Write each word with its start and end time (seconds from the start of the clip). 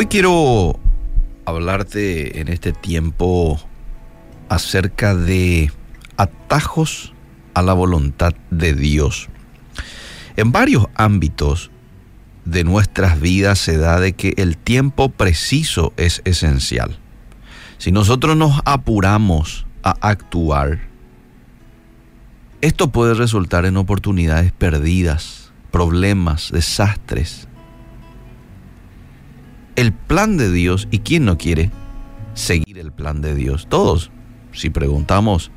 Hoy 0.00 0.06
quiero 0.06 0.78
hablarte 1.44 2.40
en 2.40 2.46
este 2.46 2.72
tiempo 2.72 3.58
acerca 4.48 5.16
de 5.16 5.72
atajos 6.16 7.14
a 7.52 7.62
la 7.62 7.72
voluntad 7.72 8.32
de 8.52 8.74
Dios. 8.74 9.28
En 10.36 10.52
varios 10.52 10.86
ámbitos 10.94 11.72
de 12.44 12.62
nuestras 12.62 13.20
vidas 13.20 13.58
se 13.58 13.76
da 13.76 13.98
de 13.98 14.12
que 14.12 14.34
el 14.36 14.56
tiempo 14.56 15.08
preciso 15.08 15.92
es 15.96 16.22
esencial. 16.24 16.96
Si 17.78 17.90
nosotros 17.90 18.36
nos 18.36 18.60
apuramos 18.66 19.66
a 19.82 19.96
actuar, 20.00 20.78
esto 22.60 22.92
puede 22.92 23.14
resultar 23.14 23.64
en 23.64 23.76
oportunidades 23.76 24.52
perdidas, 24.52 25.50
problemas, 25.72 26.52
desastres. 26.52 27.48
El 29.78 29.92
plan 29.92 30.36
de 30.36 30.50
Dios, 30.50 30.88
¿y 30.90 30.98
quién 30.98 31.24
no 31.24 31.38
quiere 31.38 31.70
seguir 32.34 32.78
el 32.78 32.90
plan 32.90 33.20
de 33.20 33.36
Dios? 33.36 33.68
Todos. 33.68 34.10
Si 34.50 34.70
preguntamos, 34.70 35.52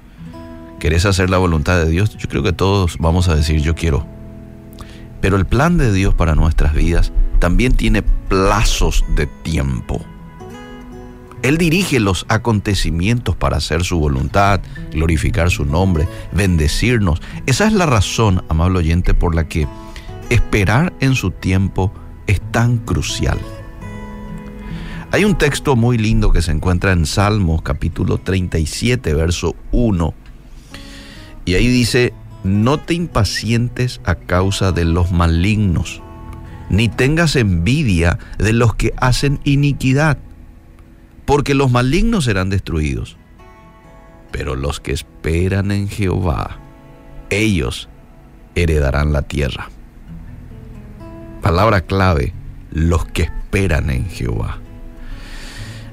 ¿querés 0.79 1.07
hacer 1.07 1.31
la 1.31 1.39
voluntad 1.39 1.79
de 1.79 1.89
Dios? 1.89 2.15
Yo 2.17 2.29
creo 2.29 2.43
que 2.43 2.53
todos 2.53 2.97
vamos 2.99 3.29
a 3.29 3.35
decir, 3.35 3.63
yo 3.63 3.73
quiero. 3.73 4.05
Pero 5.21 5.37
el 5.37 5.47
plan 5.47 5.79
de 5.79 5.91
Dios 5.91 6.13
para 6.13 6.35
nuestras 6.35 6.75
vidas 6.75 7.11
también 7.39 7.71
tiene 7.71 8.03
plazos 8.03 9.03
de 9.15 9.25
tiempo. 9.25 10.05
Él 11.41 11.57
dirige 11.57 11.99
los 11.99 12.27
acontecimientos 12.29 13.35
para 13.35 13.57
hacer 13.57 13.83
su 13.83 13.97
voluntad, 13.97 14.61
glorificar 14.91 15.49
su 15.49 15.65
nombre, 15.65 16.07
bendecirnos. 16.31 17.23
Esa 17.47 17.65
es 17.65 17.73
la 17.73 17.87
razón, 17.87 18.43
amable 18.49 18.77
oyente, 18.77 19.15
por 19.15 19.33
la 19.33 19.47
que 19.47 19.67
esperar 20.29 20.93
en 20.99 21.15
su 21.15 21.31
tiempo 21.31 21.91
es 22.27 22.39
tan 22.51 22.77
crucial. 22.77 23.39
Hay 25.13 25.25
un 25.25 25.37
texto 25.37 25.75
muy 25.75 25.97
lindo 25.97 26.31
que 26.31 26.41
se 26.41 26.51
encuentra 26.51 26.93
en 26.93 27.05
Salmos 27.05 27.61
capítulo 27.61 28.17
37, 28.17 29.13
verso 29.13 29.55
1. 29.73 30.13
Y 31.43 31.55
ahí 31.55 31.67
dice, 31.67 32.13
no 32.45 32.79
te 32.79 32.93
impacientes 32.93 33.99
a 34.05 34.15
causa 34.15 34.71
de 34.71 34.85
los 34.85 35.11
malignos, 35.11 36.01
ni 36.69 36.87
tengas 36.87 37.35
envidia 37.35 38.19
de 38.37 38.53
los 38.53 38.73
que 38.73 38.93
hacen 38.95 39.41
iniquidad 39.43 40.17
porque 41.25 41.55
los 41.55 41.71
malignos 41.71 42.25
serán 42.25 42.49
destruidos. 42.49 43.17
Pero 44.31 44.55
los 44.55 44.79
que 44.79 44.93
esperan 44.93 45.71
en 45.71 45.89
Jehová, 45.89 46.57
ellos 47.29 47.89
heredarán 48.55 49.11
la 49.11 49.23
tierra. 49.23 49.69
Palabra 51.41 51.81
clave, 51.81 52.33
los 52.71 53.05
que 53.05 53.23
esperan 53.23 53.89
en 53.89 54.05
Jehová. 54.09 54.59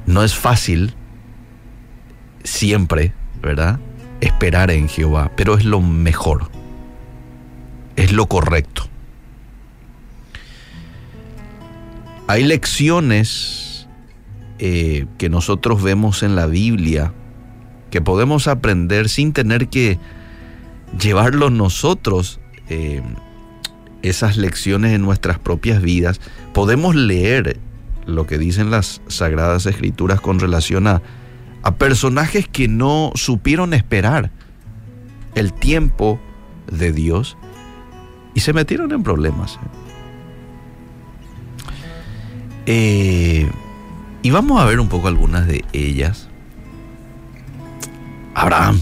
No 0.09 0.25
es 0.25 0.34
fácil 0.34 0.95
siempre, 2.42 3.12
¿verdad? 3.42 3.78
Esperar 4.23 4.70
en 4.70 4.89
Jehová, 4.89 5.31
pero 5.37 5.59
es 5.59 5.67
lo 5.67 5.83
mejor. 5.83 6.50
Es 7.95 8.11
lo 8.12 8.27
correcto. 8.27 8.89
Hay 12.27 12.42
lecciones 12.45 13.87
eh, 14.59 15.05
que 15.19 15.28
nosotros 15.28 15.83
vemos 15.83 16.22
en 16.22 16.37
la 16.37 16.47
Biblia, 16.47 17.12
que 17.91 18.00
podemos 18.00 18.48
aprender 18.48 19.11
sin 19.11 19.34
tener 19.34 19.69
que 19.69 19.98
llevarlo 20.98 21.50
nosotros, 21.50 22.41
eh, 22.70 23.03
esas 24.00 24.39
lecciones 24.39 24.95
en 24.95 25.03
nuestras 25.03 25.39
propias 25.39 25.83
vidas, 25.83 26.19
podemos 26.55 26.95
leer 26.95 27.61
lo 28.09 28.27
que 28.27 28.39
dicen 28.39 28.70
las 28.70 29.03
Sagradas 29.06 29.67
Escrituras 29.67 30.20
con 30.20 30.41
relación 30.41 30.87
a, 30.87 31.03
a 31.62 31.75
personajes 31.75 32.48
que 32.48 32.67
no 32.67 33.12
supieron 33.15 33.75
esperar 33.75 34.31
el 35.34 35.53
tiempo 35.53 36.19
de 36.72 36.93
Dios 36.93 37.37
y 38.34 38.41
se 38.41 38.53
metieron 38.53 38.93
en 38.93 39.03
problemas. 39.03 39.59
Eh, 42.66 43.50
y 44.22 44.31
vamos 44.31 44.60
a 44.60 44.65
ver 44.65 44.81
un 44.81 44.88
poco 44.88 45.09
algunas 45.09 45.47
de 45.47 45.65
ellas. 45.72 46.28
Abraham. 48.34 48.81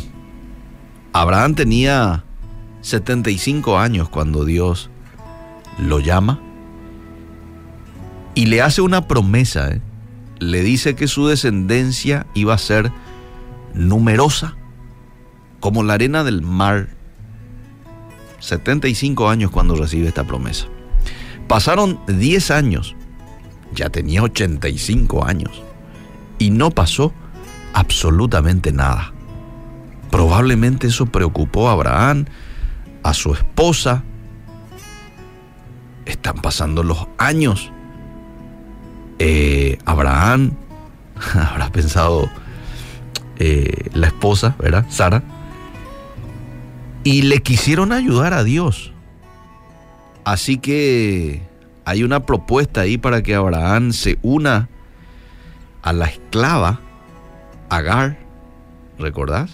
Abraham 1.12 1.54
tenía 1.54 2.24
75 2.82 3.78
años 3.78 4.08
cuando 4.08 4.44
Dios 4.44 4.90
lo 5.78 5.98
llama 5.98 6.40
y 8.36 8.46
le 8.46 8.62
hace 8.62 8.82
una 8.82 9.08
promesa. 9.08 9.70
¿eh? 9.70 9.80
Le 10.38 10.62
dice 10.62 10.94
que 10.94 11.08
su 11.08 11.26
descendencia 11.26 12.26
iba 12.34 12.54
a 12.54 12.58
ser 12.58 12.92
numerosa 13.74 14.56
como 15.58 15.82
la 15.82 15.94
arena 15.94 16.22
del 16.22 16.42
mar. 16.42 16.90
75 18.38 19.28
años 19.28 19.50
cuando 19.50 19.74
recibe 19.74 20.06
esta 20.06 20.22
promesa. 20.22 20.66
Pasaron 21.48 21.98
10 22.06 22.52
años 22.52 22.94
ya 23.72 23.90
tenía 23.90 24.22
85 24.22 25.24
años 25.24 25.62
y 26.38 26.50
no 26.50 26.70
pasó 26.70 27.12
absolutamente 27.72 28.72
nada. 28.72 29.12
Probablemente 30.10 30.86
eso 30.86 31.06
preocupó 31.06 31.68
a 31.68 31.72
Abraham, 31.72 32.26
a 33.02 33.12
su 33.12 33.32
esposa. 33.32 34.04
Están 36.04 36.36
pasando 36.36 36.82
los 36.82 37.06
años. 37.18 37.72
Eh, 39.18 39.78
Abraham 39.84 40.52
habrá 41.34 41.70
pensado 41.70 42.28
eh, 43.38 43.90
la 43.94 44.08
esposa, 44.08 44.56
¿verdad? 44.58 44.86
Sara. 44.88 45.22
Y 47.04 47.22
le 47.22 47.42
quisieron 47.42 47.92
ayudar 47.92 48.32
a 48.32 48.44
Dios. 48.44 48.92
Así 50.24 50.58
que 50.58 51.42
hay 51.84 52.02
una 52.02 52.26
propuesta 52.26 52.80
ahí 52.80 52.98
para 52.98 53.22
que 53.22 53.34
Abraham 53.34 53.92
se 53.92 54.18
una 54.22 54.68
a 55.82 55.92
la 55.92 56.06
esclava 56.06 56.80
Agar, 57.68 58.18
¿recordás? 58.98 59.50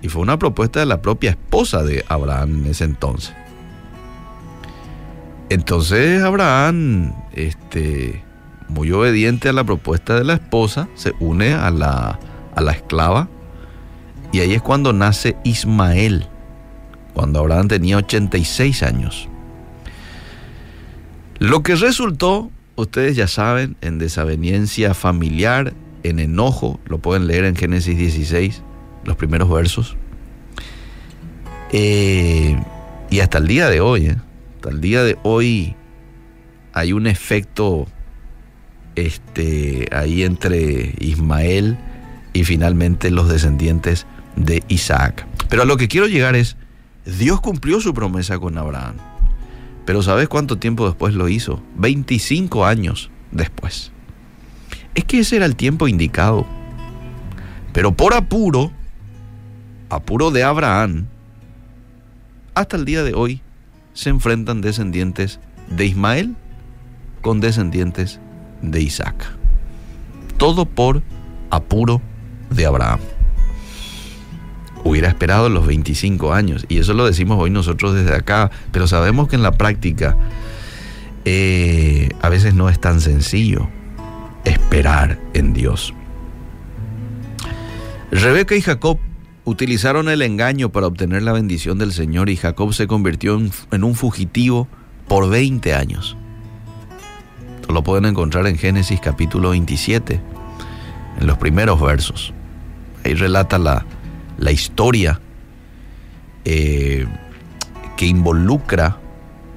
Y 0.00 0.08
fue 0.08 0.22
una 0.22 0.38
propuesta 0.38 0.80
de 0.80 0.86
la 0.86 1.00
propia 1.00 1.30
esposa 1.30 1.82
de 1.82 2.04
Abraham 2.08 2.64
en 2.64 2.66
ese 2.66 2.84
entonces. 2.84 3.34
Entonces 5.48 6.22
Abraham, 6.22 7.14
este, 7.32 8.22
muy 8.72 8.90
obediente 8.92 9.48
a 9.48 9.52
la 9.52 9.64
propuesta 9.64 10.16
de 10.16 10.24
la 10.24 10.34
esposa, 10.34 10.88
se 10.94 11.12
une 11.20 11.54
a 11.54 11.70
la, 11.70 12.18
a 12.54 12.60
la 12.60 12.72
esclava 12.72 13.28
y 14.32 14.40
ahí 14.40 14.54
es 14.54 14.62
cuando 14.62 14.92
nace 14.92 15.36
Ismael, 15.44 16.26
cuando 17.12 17.40
Abraham 17.40 17.68
tenía 17.68 17.98
86 17.98 18.82
años. 18.82 19.28
Lo 21.38 21.62
que 21.62 21.76
resultó, 21.76 22.50
ustedes 22.76 23.14
ya 23.14 23.28
saben, 23.28 23.76
en 23.82 23.98
desaveniencia 23.98 24.94
familiar, 24.94 25.74
en 26.02 26.18
enojo, 26.18 26.80
lo 26.86 26.98
pueden 26.98 27.26
leer 27.26 27.44
en 27.44 27.56
Génesis 27.56 27.98
16, 27.98 28.62
los 29.04 29.16
primeros 29.16 29.50
versos. 29.50 29.96
Eh, 31.72 32.58
y 33.10 33.20
hasta 33.20 33.38
el 33.38 33.48
día 33.48 33.68
de 33.68 33.80
hoy, 33.80 34.06
eh, 34.06 34.16
hasta 34.56 34.70
el 34.70 34.80
día 34.80 35.02
de 35.04 35.18
hoy 35.22 35.76
hay 36.72 36.92
un 36.94 37.06
efecto 37.06 37.86
este, 38.96 39.88
ahí 39.92 40.22
entre 40.22 40.94
Ismael 40.98 41.78
y 42.32 42.44
finalmente 42.44 43.10
los 43.10 43.28
descendientes 43.28 44.06
de 44.36 44.62
Isaac. 44.68 45.26
Pero 45.48 45.62
a 45.62 45.64
lo 45.66 45.76
que 45.76 45.88
quiero 45.88 46.06
llegar 46.06 46.34
es, 46.36 46.56
Dios 47.04 47.40
cumplió 47.40 47.80
su 47.80 47.92
promesa 47.94 48.38
con 48.38 48.56
Abraham. 48.58 48.96
Pero 49.84 50.02
¿sabes 50.02 50.28
cuánto 50.28 50.58
tiempo 50.58 50.86
después 50.86 51.14
lo 51.14 51.28
hizo? 51.28 51.62
25 51.76 52.64
años 52.64 53.10
después. 53.32 53.90
Es 54.94 55.04
que 55.04 55.20
ese 55.20 55.36
era 55.36 55.46
el 55.46 55.56
tiempo 55.56 55.88
indicado. 55.88 56.46
Pero 57.72 57.92
por 57.92 58.14
apuro, 58.14 58.70
apuro 59.88 60.30
de 60.30 60.44
Abraham, 60.44 61.06
hasta 62.54 62.76
el 62.76 62.84
día 62.84 63.02
de 63.02 63.14
hoy 63.14 63.40
se 63.94 64.10
enfrentan 64.10 64.60
descendientes 64.60 65.40
de 65.68 65.86
Ismael 65.86 66.36
con 67.22 67.40
descendientes 67.40 68.20
de 68.62 68.80
Isaac. 68.80 69.32
Todo 70.38 70.64
por 70.64 71.02
apuro 71.50 72.00
de 72.50 72.66
Abraham 72.66 73.00
hubiera 74.84 75.08
esperado 75.08 75.48
los 75.48 75.66
25 75.66 76.32
años. 76.32 76.66
Y 76.68 76.78
eso 76.78 76.94
lo 76.94 77.06
decimos 77.06 77.38
hoy 77.40 77.50
nosotros 77.50 77.94
desde 77.94 78.14
acá, 78.14 78.50
pero 78.72 78.86
sabemos 78.86 79.28
que 79.28 79.36
en 79.36 79.42
la 79.42 79.52
práctica 79.52 80.16
eh, 81.24 82.10
a 82.20 82.28
veces 82.28 82.54
no 82.54 82.68
es 82.68 82.80
tan 82.80 83.00
sencillo 83.00 83.68
esperar 84.44 85.18
en 85.34 85.52
Dios. 85.52 85.94
Rebeca 88.10 88.56
y 88.56 88.60
Jacob 88.60 88.98
utilizaron 89.44 90.08
el 90.08 90.22
engaño 90.22 90.70
para 90.70 90.86
obtener 90.86 91.22
la 91.22 91.32
bendición 91.32 91.78
del 91.78 91.92
Señor 91.92 92.28
y 92.28 92.36
Jacob 92.36 92.72
se 92.74 92.86
convirtió 92.86 93.40
en, 93.70 93.84
un 93.84 93.94
fugitivo 93.94 94.68
por 95.08 95.28
20 95.30 95.74
años. 95.74 96.16
Lo 97.72 97.82
pueden 97.82 98.04
encontrar 98.04 98.46
en 98.46 98.58
Génesis 98.58 99.00
capítulo 99.00 99.50
27, 99.50 100.20
en 101.20 101.26
los 101.26 101.38
primeros 101.38 101.80
versos. 101.80 102.34
Ahí 103.02 103.14
relata 103.14 103.58
la, 103.58 103.86
la 104.36 104.52
historia 104.52 105.20
eh, 106.44 107.06
que 107.96 108.06
involucra 108.06 108.98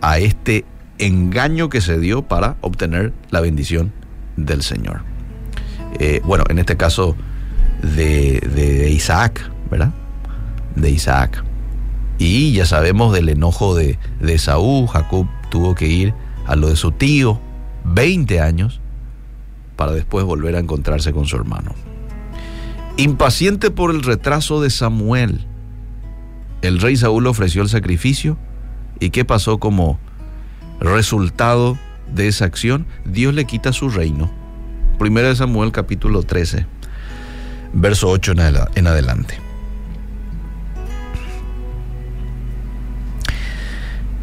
a 0.01 0.19
este 0.19 0.63
engaño 0.97 1.67
que 1.67 1.81
se 1.81 1.99
dio 1.99 2.21
para 2.21 2.55
obtener 2.61 3.11
la 3.31 3.41
bendición 3.41 3.91
del 4.37 4.63
Señor. 4.63 5.01
Eh, 5.99 6.21
bueno, 6.23 6.45
en 6.47 6.59
este 6.59 6.77
caso 6.77 7.17
de, 7.81 8.39
de, 8.39 8.91
Isaac, 8.91 9.51
¿verdad? 9.69 9.91
De 10.75 10.89
Isaac. 10.89 11.43
Y 12.17 12.53
ya 12.53 12.65
sabemos 12.65 13.13
del 13.13 13.27
enojo 13.27 13.75
de, 13.75 13.99
de 14.21 14.37
Saúl, 14.37 14.87
Jacob 14.87 15.27
tuvo 15.49 15.75
que 15.75 15.87
ir 15.87 16.13
a 16.47 16.55
lo 16.55 16.69
de 16.69 16.77
su 16.77 16.93
tío, 16.93 17.41
20 17.85 18.41
años, 18.41 18.81
para 19.75 19.91
después 19.91 20.25
volver 20.25 20.55
a 20.55 20.59
encontrarse 20.59 21.13
con 21.13 21.25
su 21.25 21.35
hermano. 21.35 21.73
Impaciente 22.97 23.71
por 23.71 23.91
el 23.91 24.03
retraso 24.03 24.61
de 24.61 24.69
Samuel, 24.69 25.45
el 26.61 26.79
rey 26.79 26.95
Saúl 26.95 27.27
ofreció 27.27 27.61
el 27.61 27.69
sacrificio 27.69 28.37
y 28.99 29.09
¿qué 29.09 29.25
pasó 29.25 29.59
como 29.59 29.99
resultado 30.79 31.77
de 32.13 32.27
esa 32.27 32.45
acción? 32.45 32.87
Dios 33.05 33.33
le 33.33 33.45
quita 33.45 33.73
su 33.73 33.89
reino. 33.89 34.31
Primera 34.97 35.27
de 35.27 35.35
Samuel 35.35 35.73
capítulo 35.73 36.23
13, 36.23 36.65
verso 37.73 38.09
8 38.09 38.33
en 38.75 38.87
adelante. 38.87 39.39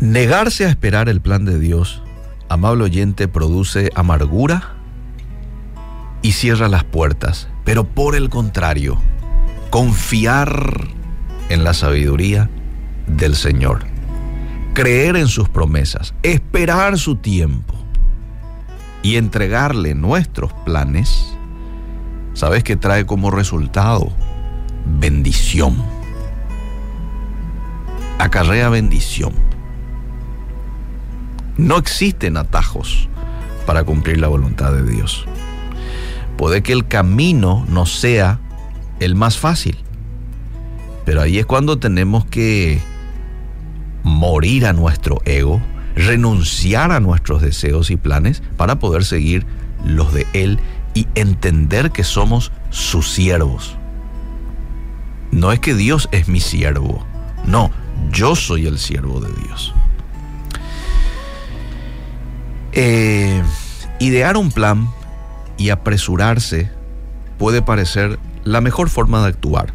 Negarse 0.01 0.65
a 0.65 0.71
esperar 0.71 1.09
el 1.09 1.21
plan 1.21 1.45
de 1.45 1.61
Dios, 1.61 2.03
amable 2.53 2.85
oyente, 2.85 3.29
produce 3.29 3.91
amargura 3.95 4.75
y 6.21 6.33
cierra 6.33 6.69
las 6.69 6.85
puertas. 6.85 7.49
Pero 7.65 7.85
por 7.85 8.15
el 8.15 8.29
contrario, 8.29 8.99
confiar 9.71 10.89
en 11.49 11.65
la 11.65 11.75
sabiduría 11.75 12.51
del 13.07 13.37
Señor, 13.37 13.85
creer 14.75 15.17
en 15.17 15.29
sus 15.29 15.49
promesas, 15.49 16.15
esperar 16.23 16.99
su 16.99 17.17
tiempo 17.17 17.75
y 19.03 19.17
entregarle 19.17 19.95
nuestros 19.95 20.53
planes, 20.53 21.35
¿sabes 22.35 22.65
que 22.65 22.77
trae 22.77 23.07
como 23.07 23.31
resultado? 23.31 24.13
Bendición. 24.85 25.83
Acarrea 28.19 28.69
bendición. 28.69 29.52
No 31.57 31.77
existen 31.77 32.37
atajos 32.37 33.09
para 33.67 33.85
cumplir 33.85 34.19
la 34.19 34.29
voluntad 34.29 34.73
de 34.73 34.85
Dios. 34.85 35.27
Puede 36.37 36.63
que 36.63 36.73
el 36.73 36.87
camino 36.87 37.65
no 37.69 37.87
sea 37.87 38.41
el 39.01 39.15
más 39.15 39.39
fácil, 39.39 39.77
pero 41.05 41.21
ahí 41.21 41.39
es 41.39 41.47
cuando 41.47 41.79
tenemos 41.79 42.25
que 42.25 42.81
morir 44.03 44.67
a 44.67 44.73
nuestro 44.73 45.21
ego, 45.25 45.61
renunciar 45.95 46.91
a 46.91 47.01
nuestros 47.01 47.43
deseos 47.43 47.91
y 47.91 47.97
planes 47.97 48.43
para 48.57 48.79
poder 48.79 49.05
seguir 49.05 49.47
los 49.85 50.13
de 50.13 50.27
Él 50.33 50.59
y 50.95 51.07
entender 51.15 51.91
que 51.91 52.05
somos 52.05 52.53
sus 52.71 53.11
siervos. 53.11 53.77
No 55.31 55.53
es 55.53 55.61
que 55.61 55.75
Dios 55.75 56.09
es 56.13 56.29
mi 56.29 56.41
siervo, 56.41 57.05
no, 57.47 57.71
yo 58.11 58.37
soy 58.37 58.67
el 58.67 58.79
siervo 58.79 59.21
de 59.21 59.33
Dios. 59.43 59.75
Eh, 62.73 63.43
idear 63.99 64.37
un 64.37 64.51
plan 64.51 64.89
y 65.59 65.71
apresurarse 65.71 66.71
puede 67.39 67.63
parecer 67.63 68.19
la 68.45 68.61
mejor 68.61 68.89
forma 68.89 69.23
de 69.23 69.29
actuar. 69.29 69.73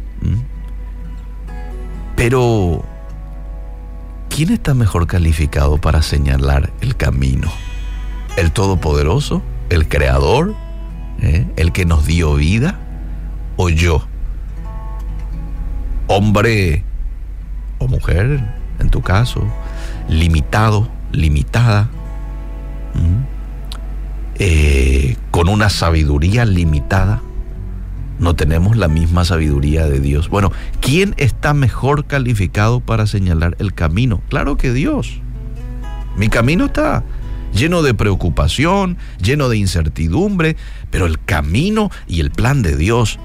Pero, 2.16 2.84
¿quién 4.28 4.50
está 4.50 4.74
mejor 4.74 5.06
calificado 5.06 5.78
para 5.78 6.02
señalar 6.02 6.72
el 6.80 6.96
camino? 6.96 7.48
¿El 8.36 8.50
Todopoderoso? 8.50 9.42
¿El 9.70 9.88
Creador? 9.88 10.54
¿Eh? 11.20 11.46
¿El 11.56 11.72
que 11.72 11.84
nos 11.84 12.06
dio 12.06 12.34
vida? 12.34 12.78
¿O 13.56 13.68
yo? 13.68 14.04
Hombre 16.08 16.84
o 17.78 17.86
mujer, 17.86 18.40
en 18.80 18.90
tu 18.90 19.02
caso, 19.02 19.44
limitado, 20.08 20.88
limitada, 21.12 21.88
eh, 24.38 25.16
con 25.30 25.48
una 25.48 25.68
sabiduría 25.68 26.44
limitada, 26.44 27.22
no 28.18 28.34
tenemos 28.34 28.76
la 28.76 28.88
misma 28.88 29.24
sabiduría 29.24 29.86
de 29.86 30.00
Dios. 30.00 30.28
Bueno, 30.28 30.52
¿quién 30.80 31.14
está 31.18 31.54
mejor 31.54 32.06
calificado 32.06 32.80
para 32.80 33.06
señalar 33.06 33.56
el 33.58 33.74
camino? 33.74 34.22
Claro 34.28 34.56
que 34.56 34.72
Dios. 34.72 35.20
Mi 36.16 36.28
camino 36.28 36.66
está 36.66 37.04
lleno 37.52 37.82
de 37.82 37.94
preocupación, 37.94 38.98
lleno 39.22 39.48
de 39.48 39.56
incertidumbre, 39.56 40.56
pero 40.90 41.06
el 41.06 41.22
camino 41.22 41.90
y 42.06 42.20
el 42.20 42.30
plan 42.30 42.62
de 42.62 42.76
Dios, 42.76 43.18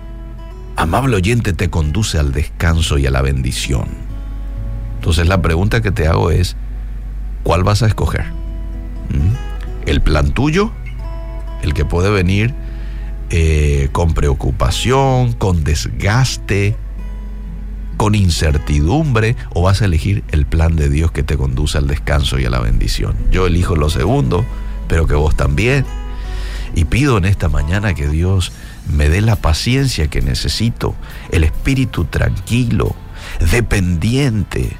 amable 0.75 1.15
oyente, 1.15 1.53
te 1.53 1.69
conduce 1.69 2.19
al 2.19 2.31
descanso 2.31 2.97
y 2.97 3.07
a 3.07 3.11
la 3.11 3.21
bendición. 3.21 3.87
Entonces 4.95 5.27
la 5.27 5.41
pregunta 5.41 5.81
que 5.81 5.91
te 5.91 6.07
hago 6.07 6.31
es, 6.31 6.55
¿cuál 7.43 7.63
vas 7.63 7.83
a 7.83 7.87
escoger? 7.87 8.25
¿Mm? 9.09 9.52
¿El 9.85 10.01
plan 10.01 10.31
tuyo? 10.31 10.71
El 11.61 11.73
que 11.73 11.85
puede 11.85 12.09
venir 12.09 12.53
eh, 13.29 13.89
con 13.91 14.13
preocupación, 14.13 15.33
con 15.33 15.63
desgaste, 15.63 16.75
con 17.97 18.15
incertidumbre, 18.15 19.35
o 19.53 19.61
vas 19.63 19.81
a 19.81 19.85
elegir 19.85 20.23
el 20.31 20.45
plan 20.45 20.75
de 20.75 20.89
Dios 20.89 21.11
que 21.11 21.23
te 21.23 21.37
conduce 21.37 21.77
al 21.77 21.87
descanso 21.87 22.39
y 22.39 22.45
a 22.45 22.49
la 22.49 22.59
bendición. 22.59 23.15
Yo 23.31 23.47
elijo 23.47 23.75
lo 23.75 23.89
segundo, 23.89 24.45
pero 24.87 25.07
que 25.07 25.15
vos 25.15 25.35
también. 25.35 25.85
Y 26.75 26.85
pido 26.85 27.17
en 27.17 27.25
esta 27.25 27.49
mañana 27.49 27.93
que 27.93 28.07
Dios 28.07 28.51
me 28.91 29.09
dé 29.09 29.21
la 29.21 29.35
paciencia 29.35 30.07
que 30.07 30.21
necesito, 30.21 30.95
el 31.31 31.43
espíritu 31.43 32.05
tranquilo, 32.05 32.95
dependiente, 33.51 34.77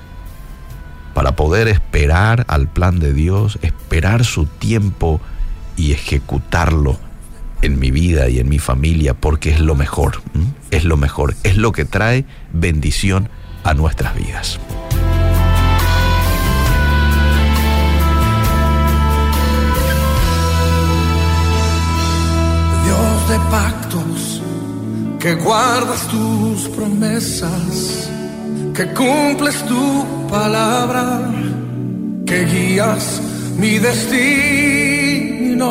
para 1.13 1.35
poder 1.35 1.67
esperar 1.67 2.45
al 2.47 2.67
plan 2.67 2.99
de 2.99 3.13
Dios, 3.13 3.59
esperar 3.61 4.25
su 4.25 4.45
tiempo 4.45 5.21
y 5.75 5.91
ejecutarlo 5.91 6.97
en 7.61 7.79
mi 7.79 7.91
vida 7.91 8.29
y 8.29 8.39
en 8.39 8.49
mi 8.49 8.59
familia 8.59 9.13
porque 9.13 9.49
es 9.51 9.59
lo 9.59 9.75
mejor, 9.75 10.21
es 10.71 10.83
lo 10.83 10.97
mejor, 10.97 11.35
es 11.43 11.57
lo 11.57 11.71
que 11.71 11.85
trae 11.85 12.25
bendición 12.51 13.29
a 13.63 13.73
nuestras 13.73 14.15
vidas. 14.15 14.59
Dios 22.83 23.29
de 23.29 23.39
pactos, 23.49 24.41
que 25.19 25.35
guardas 25.35 26.07
tus 26.09 26.67
promesas, 26.69 28.09
que 28.73 28.85
cumples 28.93 29.63
tu 29.65 30.27
palabra, 30.29 31.21
que 32.25 32.45
guías 32.45 33.21
mi 33.57 33.77
destino. 33.79 35.69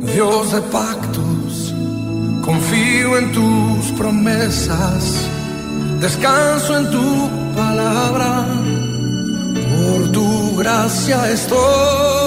Dios 0.00 0.52
de 0.52 0.60
pactos, 0.62 1.74
confío 2.44 3.18
en 3.18 3.32
tus 3.32 3.92
promesas, 3.98 5.28
descanso 6.00 6.78
en 6.78 6.90
tu 6.90 7.30
palabra, 7.54 8.46
por 9.70 10.12
tu 10.12 10.56
gracia 10.56 11.30
estoy 11.30 12.25